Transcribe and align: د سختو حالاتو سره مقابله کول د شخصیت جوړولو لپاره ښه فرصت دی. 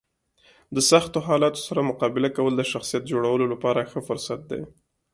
د 0.75 0.77
سختو 0.89 1.17
حالاتو 1.27 1.59
سره 1.67 1.87
مقابله 1.89 2.29
کول 2.37 2.53
د 2.57 2.63
شخصیت 2.71 3.03
جوړولو 3.11 3.45
لپاره 3.53 3.87
ښه 3.91 3.99
فرصت 4.07 4.39
دی. 4.51 4.61